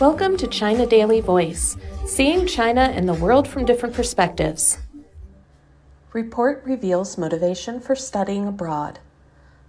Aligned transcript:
Welcome 0.00 0.38
to 0.38 0.46
China 0.46 0.86
Daily 0.86 1.20
Voice, 1.20 1.76
seeing 2.06 2.46
China 2.46 2.80
and 2.80 3.06
the 3.06 3.12
world 3.12 3.46
from 3.46 3.66
different 3.66 3.94
perspectives. 3.94 4.78
Report 6.14 6.62
reveals 6.64 7.18
motivation 7.18 7.80
for 7.80 7.94
studying 7.94 8.46
abroad. 8.46 8.98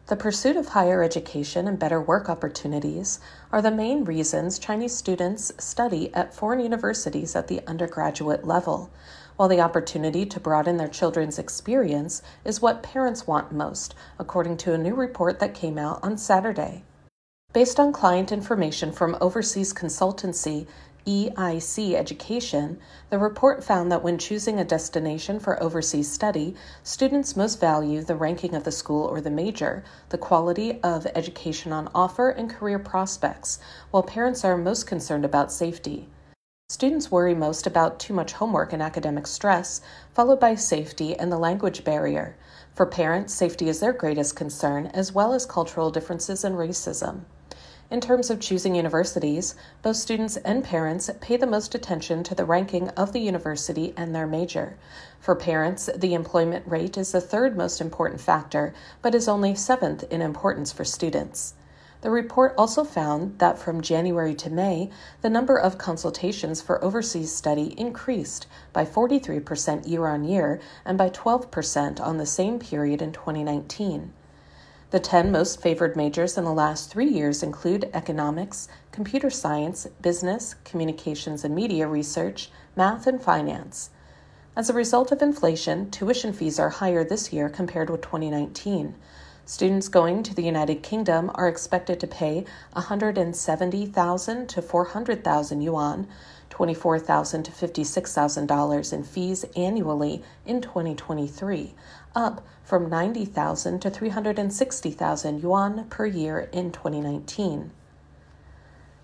The 0.07 0.15
pursuit 0.15 0.55
of 0.55 0.69
higher 0.69 1.03
education 1.03 1.67
and 1.67 1.77
better 1.77 1.99
work 1.99 2.29
opportunities 2.29 3.19
are 3.51 3.61
the 3.61 3.71
main 3.71 4.05
reasons 4.05 4.57
Chinese 4.57 4.95
students 4.95 5.51
study 5.57 6.13
at 6.13 6.33
foreign 6.33 6.61
universities 6.61 7.35
at 7.35 7.49
the 7.49 7.59
undergraduate 7.67 8.47
level, 8.47 8.89
while 9.35 9.49
the 9.49 9.59
opportunity 9.59 10.25
to 10.27 10.39
broaden 10.39 10.77
their 10.77 10.87
children's 10.87 11.39
experience 11.39 12.21
is 12.45 12.61
what 12.61 12.83
parents 12.83 13.27
want 13.27 13.51
most, 13.51 13.95
according 14.17 14.55
to 14.55 14.73
a 14.73 14.77
new 14.77 14.95
report 14.95 15.39
that 15.39 15.53
came 15.53 15.77
out 15.77 15.99
on 16.01 16.17
Saturday. 16.17 16.85
Based 17.53 17.81
on 17.81 17.91
client 17.91 18.31
information 18.31 18.93
from 18.93 19.17
overseas 19.19 19.73
consultancy 19.73 20.67
EIC 21.05 21.95
Education, 21.95 22.79
the 23.09 23.17
report 23.17 23.61
found 23.61 23.91
that 23.91 24.01
when 24.01 24.17
choosing 24.17 24.57
a 24.57 24.63
destination 24.63 25.37
for 25.37 25.61
overseas 25.61 26.09
study, 26.09 26.55
students 26.81 27.35
most 27.35 27.59
value 27.59 28.03
the 28.03 28.15
ranking 28.15 28.55
of 28.55 28.63
the 28.63 28.71
school 28.71 29.03
or 29.03 29.19
the 29.19 29.29
major, 29.29 29.83
the 30.07 30.17
quality 30.17 30.79
of 30.81 31.05
education 31.07 31.73
on 31.73 31.89
offer, 31.93 32.29
and 32.29 32.49
career 32.49 32.79
prospects, 32.79 33.59
while 33.89 34.01
parents 34.01 34.45
are 34.45 34.55
most 34.55 34.87
concerned 34.87 35.25
about 35.25 35.51
safety. 35.51 36.07
Students 36.69 37.11
worry 37.11 37.35
most 37.35 37.67
about 37.67 37.99
too 37.99 38.13
much 38.13 38.31
homework 38.31 38.71
and 38.71 38.81
academic 38.81 39.27
stress, 39.27 39.81
followed 40.13 40.39
by 40.39 40.55
safety 40.55 41.17
and 41.17 41.29
the 41.29 41.37
language 41.37 41.83
barrier. 41.83 42.37
For 42.73 42.85
parents, 42.85 43.33
safety 43.33 43.67
is 43.67 43.81
their 43.81 43.91
greatest 43.91 44.37
concern, 44.37 44.85
as 44.93 45.11
well 45.11 45.33
as 45.33 45.45
cultural 45.45 45.91
differences 45.91 46.45
and 46.45 46.55
racism. 46.55 47.25
In 47.91 47.99
terms 47.99 48.29
of 48.29 48.39
choosing 48.39 48.73
universities, 48.73 49.53
both 49.81 49.97
students 49.97 50.37
and 50.37 50.63
parents 50.63 51.09
pay 51.19 51.35
the 51.35 51.45
most 51.45 51.75
attention 51.75 52.23
to 52.23 52.33
the 52.33 52.45
ranking 52.45 52.87
of 52.91 53.11
the 53.11 53.19
university 53.19 53.93
and 53.97 54.15
their 54.15 54.25
major. 54.25 54.77
For 55.19 55.35
parents, 55.35 55.89
the 55.93 56.13
employment 56.13 56.65
rate 56.65 56.97
is 56.97 57.11
the 57.11 57.19
third 57.19 57.57
most 57.57 57.81
important 57.81 58.21
factor, 58.21 58.73
but 59.01 59.13
is 59.13 59.27
only 59.27 59.55
seventh 59.55 60.03
in 60.03 60.21
importance 60.21 60.71
for 60.71 60.85
students. 60.85 61.53
The 61.99 62.09
report 62.09 62.55
also 62.57 62.85
found 62.85 63.39
that 63.39 63.59
from 63.59 63.81
January 63.81 64.35
to 64.35 64.49
May, 64.49 64.89
the 65.21 65.29
number 65.29 65.57
of 65.57 65.77
consultations 65.77 66.61
for 66.61 66.81
overseas 66.81 67.35
study 67.35 67.75
increased 67.77 68.47
by 68.71 68.85
43% 68.85 69.85
year 69.85 70.07
on 70.07 70.23
year 70.23 70.61
and 70.85 70.97
by 70.97 71.09
12% 71.09 71.99
on 71.99 72.17
the 72.17 72.25
same 72.25 72.57
period 72.57 73.01
in 73.01 73.11
2019. 73.11 74.13
The 74.91 74.99
10 74.99 75.31
most 75.31 75.61
favored 75.61 75.95
majors 75.95 76.37
in 76.37 76.43
the 76.43 76.51
last 76.51 76.91
three 76.91 77.07
years 77.07 77.41
include 77.41 77.89
economics, 77.93 78.67
computer 78.91 79.29
science, 79.29 79.87
business, 80.01 80.55
communications 80.65 81.45
and 81.45 81.55
media 81.55 81.87
research, 81.87 82.51
math, 82.75 83.07
and 83.07 83.23
finance. 83.23 83.91
As 84.53 84.69
a 84.69 84.73
result 84.73 85.13
of 85.13 85.21
inflation, 85.21 85.89
tuition 85.91 86.33
fees 86.33 86.59
are 86.59 86.69
higher 86.69 87.05
this 87.05 87.31
year 87.31 87.47
compared 87.47 87.89
with 87.89 88.01
2019. 88.01 88.93
Students 89.45 89.87
going 89.87 90.23
to 90.23 90.35
the 90.35 90.43
United 90.43 90.83
Kingdom 90.83 91.31
are 91.35 91.47
expected 91.47 91.97
to 92.01 92.07
pay 92.07 92.43
170,000 92.73 94.49
to 94.49 94.61
400,000 94.61 95.61
yuan, 95.61 96.05
24,000 96.61 97.41
to 97.41 97.51
56,000 97.51 98.45
dollars 98.45 98.93
in 98.93 99.03
fees 99.03 99.43
annually 99.55 100.21
in 100.45 100.61
2023, 100.61 101.73
up 102.13 102.45
from 102.63 102.87
90,000 102.87 103.79
to 103.79 103.89
360,000 103.89 105.41
yuan 105.41 105.85
per 105.85 106.05
year 106.05 106.47
in 106.53 106.71
2019. 106.71 107.71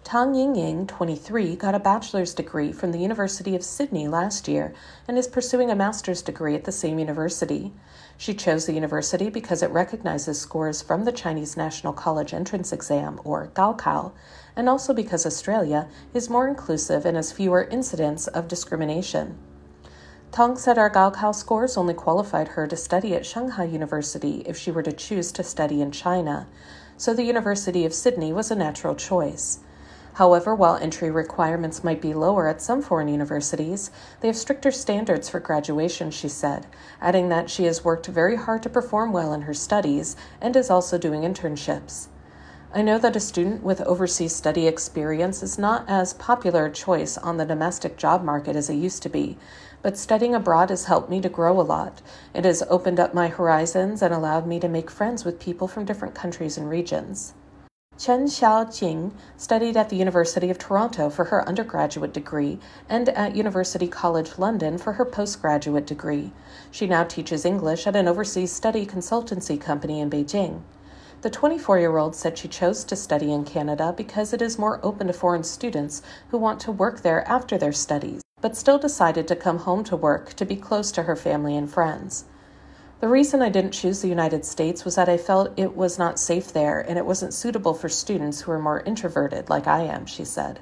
Tang 0.07 0.35
Yingying, 0.35 0.87
23, 0.87 1.57
got 1.57 1.75
a 1.75 1.79
bachelor's 1.79 2.33
degree 2.33 2.71
from 2.71 2.93
the 2.93 2.99
University 2.99 3.57
of 3.57 3.61
Sydney 3.61 4.07
last 4.07 4.47
year 4.47 4.73
and 5.05 5.17
is 5.17 5.27
pursuing 5.27 5.69
a 5.69 5.75
master's 5.75 6.21
degree 6.21 6.55
at 6.55 6.63
the 6.63 6.71
same 6.71 6.97
university. 6.97 7.73
She 8.15 8.33
chose 8.33 8.65
the 8.65 8.73
university 8.73 9.29
because 9.29 9.61
it 9.61 9.69
recognizes 9.69 10.39
scores 10.39 10.81
from 10.81 11.03
the 11.03 11.11
Chinese 11.11 11.57
National 11.57 11.91
College 11.91 12.33
Entrance 12.33 12.71
Exam, 12.71 13.19
or 13.25 13.51
Gaokao, 13.53 14.13
and 14.55 14.69
also 14.69 14.93
because 14.93 15.25
Australia 15.25 15.89
is 16.13 16.29
more 16.29 16.47
inclusive 16.47 17.05
and 17.05 17.17
has 17.17 17.33
fewer 17.33 17.65
incidents 17.65 18.27
of 18.27 18.47
discrimination. 18.47 19.37
Tang 20.31 20.55
said 20.55 20.77
our 20.77 20.89
Gaokao 20.89 21.35
scores 21.35 21.75
only 21.75 21.93
qualified 21.93 22.47
her 22.47 22.65
to 22.65 22.77
study 22.77 23.13
at 23.13 23.25
Shanghai 23.25 23.65
University 23.65 24.41
if 24.45 24.55
she 24.55 24.71
were 24.71 24.83
to 24.83 24.93
choose 24.93 25.33
to 25.33 25.43
study 25.43 25.81
in 25.81 25.91
China, 25.91 26.47
so 26.95 27.13
the 27.13 27.23
University 27.23 27.85
of 27.85 27.93
Sydney 27.93 28.31
was 28.31 28.49
a 28.49 28.55
natural 28.55 28.95
choice. 28.95 29.59
However, 30.17 30.55
while 30.55 30.77
entry 30.77 31.11
requirements 31.11 31.83
might 31.83 32.01
be 32.01 32.15
lower 32.15 32.47
at 32.47 32.59
some 32.59 32.81
foreign 32.81 33.07
universities, 33.07 33.91
they 34.19 34.27
have 34.27 34.35
stricter 34.35 34.71
standards 34.71 35.29
for 35.29 35.39
graduation, 35.39 36.09
she 36.09 36.27
said, 36.27 36.65
adding 36.99 37.29
that 37.29 37.51
she 37.51 37.65
has 37.65 37.85
worked 37.85 38.07
very 38.07 38.35
hard 38.35 38.63
to 38.63 38.69
perform 38.69 39.13
well 39.13 39.31
in 39.31 39.43
her 39.43 39.53
studies 39.53 40.15
and 40.41 40.55
is 40.55 40.71
also 40.71 40.97
doing 40.97 41.21
internships. 41.21 42.07
I 42.73 42.81
know 42.81 42.97
that 42.97 43.15
a 43.15 43.19
student 43.19 43.61
with 43.61 43.79
overseas 43.81 44.35
study 44.35 44.65
experience 44.65 45.43
is 45.43 45.59
not 45.59 45.87
as 45.87 46.15
popular 46.15 46.65
a 46.65 46.71
choice 46.71 47.19
on 47.19 47.37
the 47.37 47.45
domestic 47.45 47.95
job 47.95 48.23
market 48.23 48.55
as 48.55 48.71
it 48.71 48.75
used 48.75 49.03
to 49.03 49.09
be, 49.09 49.37
but 49.83 49.99
studying 49.99 50.33
abroad 50.33 50.71
has 50.71 50.85
helped 50.85 51.11
me 51.11 51.21
to 51.21 51.29
grow 51.29 51.61
a 51.61 51.61
lot. 51.61 52.01
It 52.33 52.43
has 52.43 52.63
opened 52.71 52.99
up 52.99 53.13
my 53.13 53.27
horizons 53.27 54.01
and 54.01 54.11
allowed 54.11 54.47
me 54.47 54.59
to 54.61 54.67
make 54.67 54.89
friends 54.89 55.23
with 55.23 55.39
people 55.39 55.67
from 55.67 55.85
different 55.85 56.15
countries 56.15 56.57
and 56.57 56.67
regions. 56.67 57.35
Chen 57.97 58.27
Xiaojing 58.27 59.11
studied 59.37 59.75
at 59.75 59.89
the 59.89 59.95
University 59.95 60.51
of 60.51 60.59
Toronto 60.59 61.09
for 61.09 61.25
her 61.25 61.47
undergraduate 61.47 62.13
degree 62.13 62.59
and 62.87 63.09
at 63.09 63.35
University 63.35 63.87
College 63.87 64.37
London 64.37 64.77
for 64.77 64.93
her 64.93 65.05
postgraduate 65.05 65.87
degree. 65.87 66.31
She 66.69 66.85
now 66.85 67.05
teaches 67.05 67.43
English 67.43 67.87
at 67.87 67.95
an 67.95 68.07
overseas 68.07 68.51
study 68.51 68.85
consultancy 68.85 69.59
company 69.59 69.99
in 69.99 70.11
Beijing. 70.11 70.61
The 71.21 71.31
24 71.31 71.79
year 71.79 71.97
old 71.97 72.15
said 72.15 72.37
she 72.37 72.47
chose 72.47 72.83
to 72.83 72.95
study 72.95 73.33
in 73.33 73.43
Canada 73.43 73.91
because 73.97 74.31
it 74.31 74.43
is 74.43 74.59
more 74.59 74.79
open 74.83 75.07
to 75.07 75.13
foreign 75.13 75.43
students 75.43 76.03
who 76.29 76.37
want 76.37 76.59
to 76.61 76.71
work 76.71 77.01
there 77.01 77.27
after 77.27 77.57
their 77.57 77.73
studies, 77.73 78.21
but 78.41 78.55
still 78.55 78.77
decided 78.77 79.27
to 79.27 79.35
come 79.35 79.57
home 79.57 79.83
to 79.85 79.95
work 79.95 80.35
to 80.35 80.45
be 80.45 80.55
close 80.55 80.91
to 80.91 81.03
her 81.03 81.15
family 81.15 81.57
and 81.57 81.71
friends. 81.71 82.25
The 82.99 83.07
reason 83.07 83.43
I 83.43 83.49
didn't 83.49 83.73
choose 83.73 84.01
the 84.01 84.07
United 84.07 84.43
States 84.43 84.83
was 84.83 84.95
that 84.95 85.07
I 85.07 85.17
felt 85.17 85.53
it 85.55 85.77
was 85.77 85.99
not 85.99 86.19
safe 86.19 86.51
there 86.51 86.79
and 86.79 86.97
it 86.97 87.05
wasn't 87.05 87.35
suitable 87.35 87.75
for 87.75 87.89
students 87.89 88.41
who 88.41 88.51
are 88.51 88.57
more 88.57 88.81
introverted, 88.81 89.51
like 89.51 89.67
I 89.67 89.81
am, 89.81 90.07
she 90.07 90.25
said. 90.25 90.59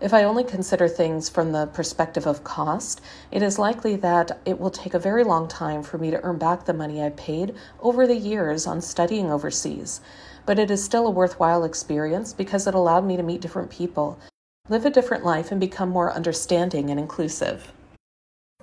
If 0.00 0.12
I 0.12 0.24
only 0.24 0.42
consider 0.42 0.88
things 0.88 1.28
from 1.28 1.52
the 1.52 1.66
perspective 1.66 2.26
of 2.26 2.42
cost, 2.42 3.00
it 3.30 3.44
is 3.44 3.60
likely 3.60 3.94
that 3.94 4.40
it 4.44 4.58
will 4.58 4.70
take 4.70 4.92
a 4.92 4.98
very 4.98 5.22
long 5.22 5.46
time 5.46 5.84
for 5.84 5.98
me 5.98 6.10
to 6.10 6.20
earn 6.24 6.36
back 6.36 6.64
the 6.64 6.72
money 6.72 7.00
I 7.00 7.10
paid 7.10 7.54
over 7.80 8.08
the 8.08 8.16
years 8.16 8.66
on 8.66 8.80
studying 8.80 9.30
overseas. 9.30 10.00
But 10.44 10.58
it 10.58 10.68
is 10.68 10.82
still 10.82 11.06
a 11.06 11.12
worthwhile 11.12 11.62
experience 11.62 12.32
because 12.32 12.66
it 12.66 12.74
allowed 12.74 13.04
me 13.04 13.16
to 13.16 13.22
meet 13.22 13.40
different 13.40 13.70
people, 13.70 14.18
live 14.68 14.84
a 14.84 14.90
different 14.90 15.24
life, 15.24 15.52
and 15.52 15.60
become 15.60 15.90
more 15.90 16.12
understanding 16.12 16.90
and 16.90 16.98
inclusive. 16.98 17.72